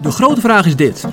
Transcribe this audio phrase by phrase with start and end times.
[0.00, 1.04] De grote vraag is dit.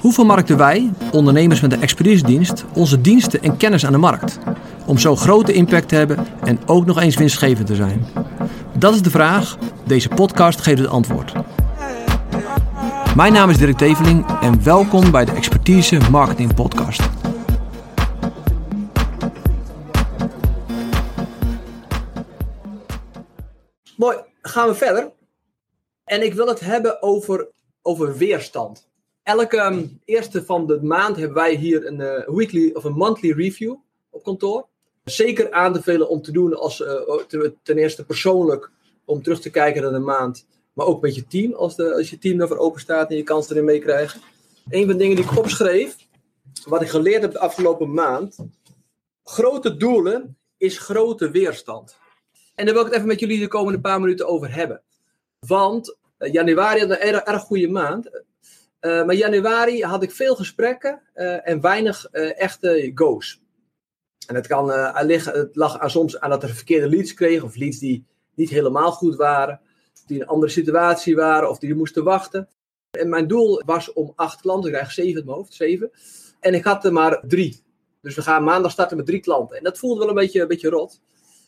[0.00, 4.38] Hoe vermarkten wij, ondernemers met een expeditiedienst, onze diensten en kennis aan de markt?
[4.86, 8.06] Om zo grote impact te hebben en ook nog eens winstgevend te zijn.
[8.78, 9.56] Dat is de vraag.
[9.86, 11.32] Deze podcast geeft het antwoord.
[13.16, 17.08] Mijn naam is Dirk Teveling en welkom bij de Expertise Marketing Podcast.
[23.96, 25.16] Mooi, gaan we verder.
[26.08, 27.48] En ik wil het hebben over,
[27.82, 28.88] over weerstand.
[29.22, 33.32] Elke um, eerste van de maand hebben wij hier een uh, weekly of een monthly
[33.32, 33.76] review
[34.10, 34.66] op kantoor.
[35.04, 38.70] Zeker aan te velen om te doen als uh, ten eerste persoonlijk
[39.04, 40.46] om terug te kijken naar de maand.
[40.72, 43.50] Maar ook met je team, als, als je team daarvoor open staat en je kans
[43.50, 44.18] erin meekrijgt.
[44.68, 45.96] Een van de dingen die ik opschreef,
[46.64, 48.38] wat ik geleerd heb de afgelopen maand.
[49.24, 51.96] Grote doelen is grote weerstand.
[52.54, 54.82] En daar wil ik het even met jullie de komende paar minuten over hebben.
[55.46, 58.06] Want januari had een erg, goede maand.
[58.80, 61.02] Uh, maar januari had ik veel gesprekken
[61.44, 63.42] en weinig echte go's.
[64.26, 68.06] En het, kan, het lag soms aan dat er verkeerde leads kregen, of leads die
[68.34, 69.60] niet helemaal goed waren,
[70.06, 72.48] die in een andere situatie waren, of die moesten wachten.
[72.90, 75.90] En mijn doel was om acht klanten, ik krijg zeven in mijn hoofd, zeven.
[76.40, 77.62] En ik had er maar drie.
[78.00, 79.56] Dus we gaan maandag starten met drie klanten.
[79.56, 81.00] En dat voelde wel een beetje, een beetje rot.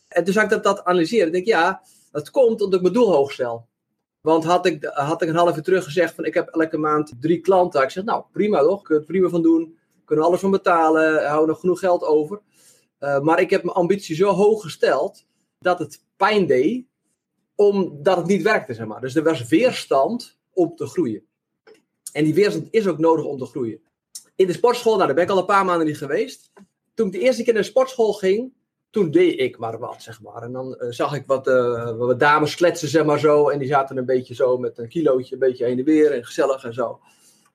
[0.09, 1.27] En toen zag ik dat, dat analyseren.
[1.27, 3.69] Ik denk, ja, dat komt omdat ik mijn doel hoog stel.
[4.21, 7.13] Want had ik, had ik een half uur terug gezegd van ik heb elke maand
[7.21, 7.83] drie klanten.
[7.83, 9.79] Ik zeg, nou prima toch, kun je het prima van doen.
[10.05, 12.41] Kunnen alles van betalen, houden nog genoeg geld over.
[13.01, 15.27] Uh, maar ik heb mijn ambitie zo hoog gesteld
[15.59, 16.87] dat het pijn deed
[17.55, 19.01] omdat het niet werkte, zeg maar.
[19.01, 21.23] Dus er was weerstand om te groeien.
[22.13, 23.81] En die weerstand is ook nodig om te groeien.
[24.35, 26.53] In de sportschool, nou daar ben ik al een paar maanden niet geweest.
[26.95, 28.53] Toen ik de eerste keer naar de sportschool ging,
[28.91, 30.43] toen deed ik maar wat, zeg maar.
[30.43, 33.49] En dan uh, zag ik wat, uh, wat dames kletsen, zeg maar zo.
[33.49, 36.25] En die zaten een beetje zo met een kilootje, een beetje heen en weer en
[36.25, 37.01] gezellig en zo.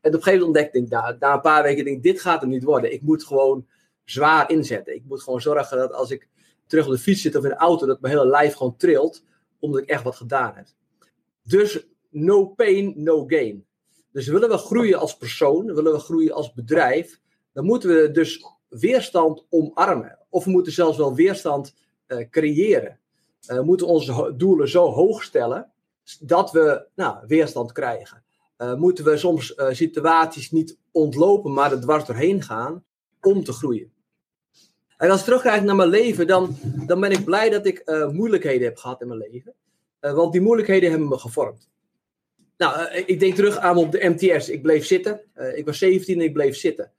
[0.02, 2.42] En op een gegeven moment ontdekte ik, na, na een paar weken, denk dit gaat
[2.42, 2.94] er niet worden.
[2.94, 3.68] Ik moet gewoon
[4.04, 4.96] zwaar inzetten.
[4.96, 6.28] Ik moet gewoon zorgen dat als ik
[6.68, 9.24] terug op de fiets zit of in de auto, dat mijn hele lijf gewoon trilt,
[9.60, 10.68] omdat ik echt wat gedaan heb.
[11.44, 13.66] Dus no pain, no gain.
[14.12, 17.20] Dus willen we groeien als persoon, willen we groeien als bedrijf,
[17.54, 18.46] dan moeten we dus
[18.80, 20.18] weerstand omarmen.
[20.30, 21.76] Of we moeten zelfs wel weerstand
[22.08, 23.00] uh, creëren.
[23.50, 25.72] Uh, we moeten onze doelen zo hoog stellen
[26.20, 28.24] dat we nou, weerstand krijgen.
[28.58, 32.84] Uh, moeten we soms situaties niet ontlopen, maar er dwars doorheen gaan
[33.22, 33.94] om te groeien.
[34.98, 38.68] En als ik terugkijk naar mijn leven, dan, dan ben ik blij dat ik moeilijkheden
[38.68, 39.54] heb gehad in mijn leven.
[40.00, 41.70] want die moeilijkheden hebben me gevormd.
[42.58, 44.50] Nou, ik denk terug aan op de MTS.
[44.50, 45.22] Ik bleef zitten.
[45.56, 46.92] ik was 17 en ik bleef zitten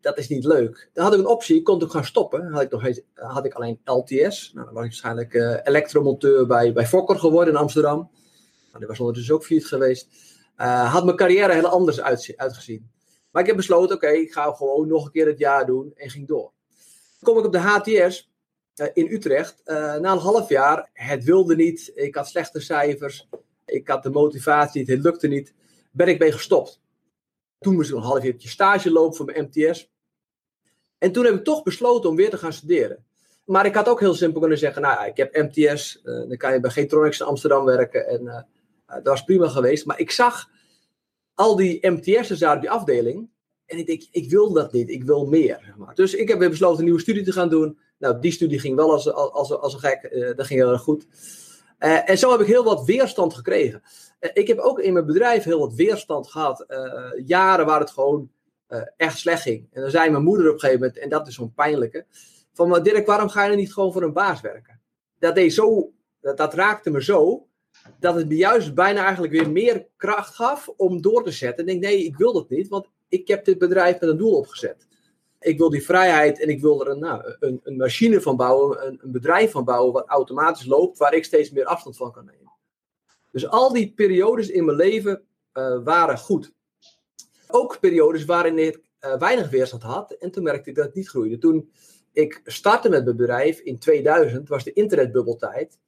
[0.00, 0.90] dat is niet leuk.
[0.92, 2.52] Dan had ik een optie, kon ik gaan stoppen.
[2.52, 4.52] Had ik, nog, had ik alleen LTS.
[4.52, 8.10] Nou, dan was ik waarschijnlijk uh, elektromonteur bij, bij Fokker geworden in Amsterdam.
[8.66, 10.08] Nou, die was ondertussen ook failliet geweest.
[10.56, 12.90] Uh, had mijn carrière heel anders uit, uitgezien.
[13.30, 16.10] Maar ik heb besloten, oké, ik ga gewoon nog een keer het jaar doen en
[16.10, 16.52] ging door.
[17.20, 18.30] Dan kom ik op de HTS
[18.76, 19.62] uh, in Utrecht.
[19.64, 21.92] na een half jaar, het wilde niet.
[21.94, 23.28] Ik had slechte cijfers.
[23.66, 25.54] Ik had de motivatie het lukte niet.
[25.92, 26.80] Ben ik mee gestopt.
[27.60, 29.90] Toen moest ik een half jaar stage lopen voor mijn MTS.
[30.98, 33.04] En toen heb ik toch besloten om weer te gaan studeren.
[33.44, 36.52] Maar ik had ook heel simpel kunnen zeggen, nou ik heb MTS, uh, dan kan
[36.52, 38.06] je bij Getronics in Amsterdam werken.
[38.06, 38.36] En uh,
[38.86, 39.86] dat was prima geweest.
[39.86, 40.50] Maar ik zag
[41.34, 43.30] al die MTS'ers daar op die afdeling.
[43.66, 45.74] En ik denk, ik wil dat niet, ik wil meer.
[45.94, 47.78] Dus ik heb weer besloten een nieuwe studie te gaan doen.
[47.98, 50.82] Nou, die studie ging wel als, als, als, als een gek, dat ging heel erg
[50.82, 51.06] goed.
[51.78, 53.82] en zo heb ik heel wat weerstand gekregen.
[54.20, 56.64] Ik heb ook in mijn bedrijf heel wat weerstand gehad.
[57.24, 58.30] jaren waar het gewoon
[58.70, 59.68] uh, echt slecht ging.
[59.72, 62.06] En dan zei mijn moeder op een gegeven moment, en dat is zo'n pijnlijke,
[62.52, 64.80] van maar Dirk, waarom ga je niet gewoon voor een baas werken?
[65.18, 67.46] Dat, deed zo, dat, dat raakte me zo,
[67.98, 71.66] dat het me juist bijna eigenlijk weer meer kracht gaf om door te zetten.
[71.66, 74.16] En ik denk, nee, ik wil dat niet, want ik heb dit bedrijf met een
[74.16, 74.86] doel opgezet.
[75.40, 78.86] Ik wil die vrijheid en ik wil er een, nou, een, een machine van bouwen,
[78.86, 82.24] een, een bedrijf van bouwen wat automatisch loopt, waar ik steeds meer afstand van kan
[82.24, 82.49] nemen.
[83.30, 85.22] Dus al die periodes in mijn leven
[85.54, 86.52] uh, waren goed
[87.52, 90.10] ook periodes waarin ik uh, weinig weerstand had.
[90.10, 91.38] En toen merkte ik dat het niet groeide.
[91.38, 91.70] Toen
[92.12, 95.78] ik startte met mijn bedrijf in 2000, was de internetbubbeltijd.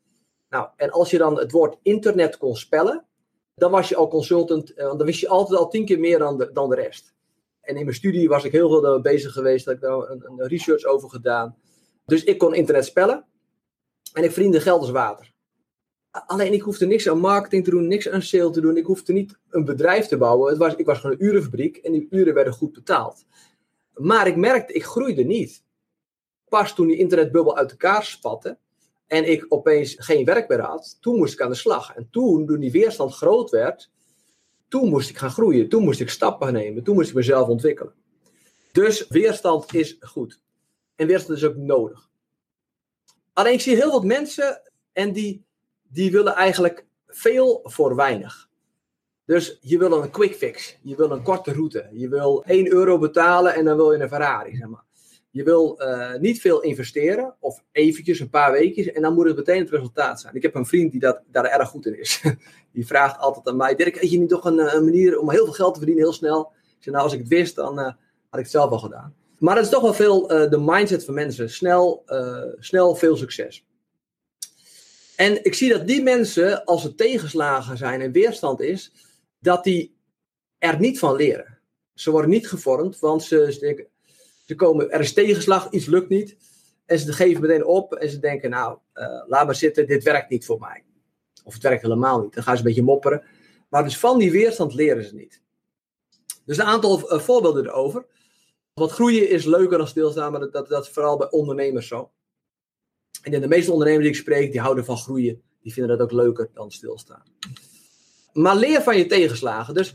[0.49, 3.07] Nou, en als je dan het woord internet kon spellen,
[3.55, 4.71] dan was je al consultant.
[4.71, 7.15] Uh, dan wist je altijd al tien keer meer dan de, dan de rest.
[7.61, 9.65] En in mijn studie was ik heel veel bezig geweest.
[9.65, 11.57] Had ik daar een, een research over gedaan.
[12.05, 13.27] Dus ik kon internet spellen.
[14.13, 15.32] En ik verdiende geld als water.
[16.13, 18.77] Alleen ik hoefde niks aan marketing te doen, niks aan sale te doen.
[18.77, 20.49] Ik hoefde niet een bedrijf te bouwen.
[20.49, 23.25] Het was, ik was gewoon een urenfabriek en die uren werden goed betaald.
[23.95, 25.63] Maar ik merkte, ik groeide niet.
[26.49, 28.59] Pas toen die internetbubbel uit elkaar spatte
[29.07, 31.95] en ik opeens geen werk meer had, toen moest ik aan de slag.
[31.95, 33.91] En toen, toen die weerstand groot werd,
[34.69, 35.69] toen moest ik gaan groeien.
[35.69, 36.83] Toen moest ik stappen nemen.
[36.83, 37.95] Toen moest ik mezelf ontwikkelen.
[38.73, 40.41] Dus weerstand is goed.
[40.95, 42.11] En weerstand is ook nodig.
[43.33, 44.63] Alleen ik zie heel wat mensen
[44.93, 45.45] en die,
[45.93, 48.49] die willen eigenlijk veel voor weinig.
[49.25, 50.79] Dus je wil een quick fix.
[50.83, 51.89] Je wil een korte route.
[51.93, 54.57] Je wil 1 euro betalen en dan wil je een Ferrari.
[54.57, 54.85] Zeg maar.
[55.31, 59.37] Je wil uh, niet veel investeren, of eventjes een paar weken, en dan moet het
[59.37, 60.35] meteen het resultaat zijn.
[60.35, 62.23] Ik heb een vriend die dat, daar erg goed in is.
[62.73, 65.45] Die vraagt altijd aan mij: Dirk, heb je niet toch een, een, manier om heel
[65.45, 66.53] veel geld te verdienen, heel snel?
[66.63, 67.95] Ik zeg, nou, als ik het wist, dan uh, had
[68.39, 69.15] ik het zelf al gedaan.
[69.39, 71.51] Maar dat is toch wel veel de mindset van mensen.
[71.51, 72.05] Snel,
[72.59, 73.67] snel veel succes.
[75.17, 78.93] En ik zie dat die mensen, als er tegenslagen zijn en weerstand is,
[79.39, 79.97] dat die
[80.59, 81.59] er niet van leren.
[81.95, 83.87] Ze worden niet gevormd, want ze, denken,
[84.47, 86.37] ze komen, er is tegenslag, iets lukt niet.
[86.87, 90.31] En ze geven meteen op en ze denken, nou, uh, laat maar zitten, dit werkt
[90.31, 90.85] niet voor mij.
[91.45, 92.35] Of het werkt helemaal niet.
[92.35, 93.23] Dan gaan ze een beetje mopperen.
[93.69, 95.43] Maar dus van die weerstand leren ze niet.
[96.45, 98.07] Dus een aantal uh, voorbeelden erover.
[98.75, 102.11] Want groeien is leuker dan stilstaan, maar dat, dat, dat is vooral bij ondernemers zo.
[103.23, 105.43] En de meeste ondernemers die ik spreek, die houden van groeien.
[105.63, 107.23] Die vinden dat ook leuker dan stilstaan.
[108.33, 109.75] Maar leer van je tegenslagen.
[109.75, 109.95] Dus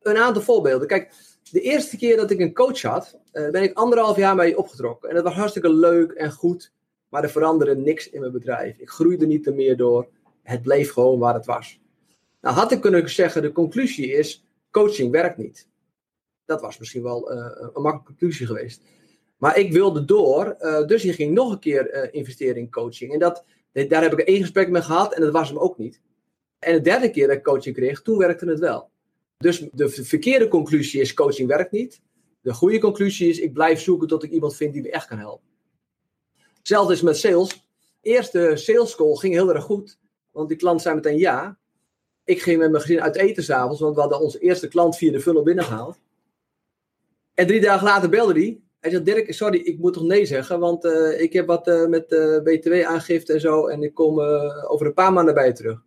[0.00, 0.88] een aantal voorbeelden.
[0.88, 1.12] Kijk,
[1.50, 5.08] de eerste keer dat ik een coach had, uh, ben ik anderhalf jaar mee opgetrokken.
[5.08, 6.72] En dat was hartstikke leuk en goed,
[7.08, 8.78] maar er veranderde niks in mijn bedrijf.
[8.78, 10.08] Ik groeide niet er meer door.
[10.42, 11.80] Het bleef gewoon waar het was.
[12.40, 15.68] Nou had ik kunnen zeggen, de conclusie is, coaching werkt niet.
[16.44, 18.82] Dat was misschien wel uh, een makkelijke conclusie geweest.
[19.36, 23.12] Maar ik wilde door, uh, dus je ging nog een keer investeren in coaching.
[23.12, 26.00] En dat, daar heb ik één gesprek mee gehad en dat was hem ook niet.
[26.58, 28.90] En de derde keer dat ik coaching kreeg, toen werkte het wel.
[29.38, 32.00] Dus de verkeerde conclusie is coaching werkt niet.
[32.40, 35.18] De goede conclusie is ik blijf zoeken tot ik iemand vind die me echt kan
[35.18, 35.48] helpen.
[36.58, 37.68] Hetzelfde is met sales.
[38.00, 39.98] Eerste sales school ging heel erg goed.
[40.30, 41.58] Want die klant zei meteen ja.
[42.24, 45.12] Ik ging met mijn gezin uit eten s'avonds, want we hadden onze eerste klant via
[45.12, 46.00] de funnel binnengehaald.
[47.34, 48.60] En drie dagen later belde hij.
[48.84, 51.86] Hij zei: Dirk, sorry, ik moet toch nee zeggen, want uh, ik heb wat uh,
[51.86, 53.66] met uh, BTW-aangifte en zo.
[53.66, 54.20] En ik kom
[54.68, 55.82] over een paar maanden bij je terug.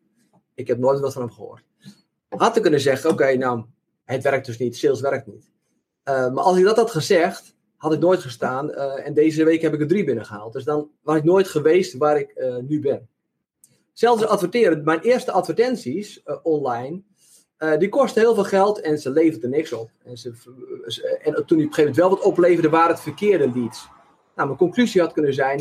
[0.53, 1.63] Ik heb nooit wat van hem gehoord.
[2.29, 3.63] Had ik kunnen zeggen, oké, nou,
[4.03, 5.51] het werkt dus niet, sales werkt niet.
[6.03, 8.73] Maar als ik dat had gezegd, had ik nooit gestaan.
[8.73, 10.53] En deze week heb ik er drie binnengehaald.
[10.53, 13.07] Dus dan was ik nooit geweest waar ik nu ben.
[13.93, 14.83] Zelfs adverteren.
[14.83, 17.03] Mijn eerste advertenties online,
[17.79, 19.89] die kosten heel veel geld en ze leverden niks op.
[20.03, 20.33] En, ze,
[21.23, 23.87] en toen die op een gegeven moment wel wat opleverde, waren het verkeerde leads.
[24.35, 25.57] Nou, mijn conclusie had kunnen zijn,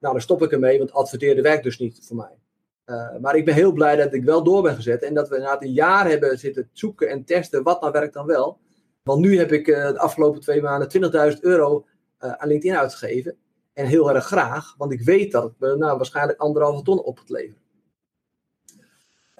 [0.00, 2.38] nou dan stop ik ermee, want adverteren werkt dus niet voor mij.
[2.86, 5.02] Uh, maar ik ben heel blij dat ik wel door ben gezet.
[5.02, 8.26] En dat we na een jaar hebben zitten zoeken en testen wat nou werkt dan
[8.26, 8.58] wel.
[9.02, 11.86] Want nu heb ik uh, de afgelopen twee maanden 20.000 euro
[12.18, 13.36] aan LinkedIn uitgegeven.
[13.72, 17.30] En heel erg graag, want ik weet dat het nou, waarschijnlijk anderhalve ton op het
[17.30, 17.62] leveren.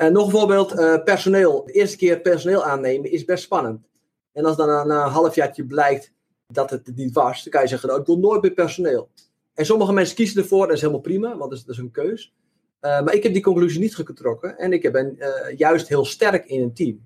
[0.00, 0.74] En nog een voorbeeld,
[1.04, 1.64] personeel.
[1.64, 3.88] De eerste keer personeel aannemen is best spannend.
[4.32, 6.12] En als dan na, een halfjaartje blijkt
[6.46, 9.10] dat het niet was, dan kan je zeggen, nou, ik wil nooit meer personeel.
[9.54, 12.34] En sommige mensen kiezen ervoor, dat is helemaal prima, want dat is, is een keus.
[12.80, 15.18] Uh, maar ik heb die conclusie niet getrokken en ik ben
[15.56, 17.04] juist heel sterk in een team.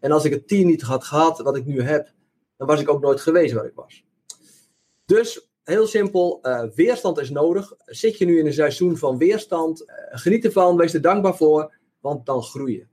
[0.00, 2.12] En als ik het team niet had gehad wat ik nu heb,
[2.56, 4.04] dan was ik ook nooit geweest waar ik was.
[5.04, 6.40] Dus heel simpel,
[6.74, 7.72] weerstand is nodig.
[7.84, 12.26] Zit je nu in een seizoen van weerstand, geniet ervan, wees er dankbaar voor, want
[12.26, 12.86] dan groei je.